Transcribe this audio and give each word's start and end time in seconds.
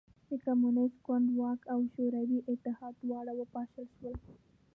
د 0.29 0.31
کمونېست 0.45 0.97
ګوند 1.05 1.27
واک 1.39 1.61
او 1.73 1.79
شوروي 1.93 2.39
اتحاد 2.51 2.93
دواړه 3.03 3.31
وپاشل 3.35 3.87
شول 3.97 4.15